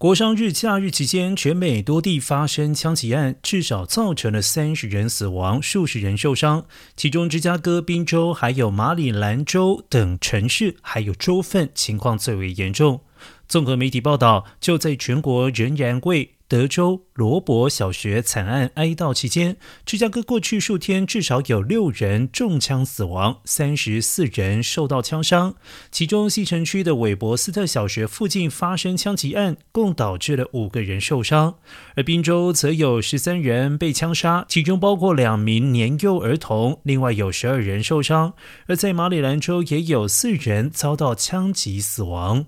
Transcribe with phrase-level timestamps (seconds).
[0.00, 6.64] 国殇日假日期间，全美多地发生枪击案，至少造成了三十人死亡，数十人受伤。
[6.96, 13.02] 其中，芝加哥、宾州还有马里兰州等城市还有州份情况最为严重。
[13.46, 19.56] 综合媒体报道，就在全国仍然为德州罗伯小学惨案哀悼期间，
[19.86, 25.54] 芝加哥过去数天至少有六人中枪死亡，三十四人受到枪伤。
[25.92, 31.54] 其中，西城区的韦伯斯特小学附近发生枪击案，共导致了五个人受伤。
[31.94, 38.34] 而宾州则有十三人被枪杀，其中包括两名年幼儿童，另外有十二人受伤。
[38.66, 42.46] 而在马里兰州，也有四人遭到枪击死亡。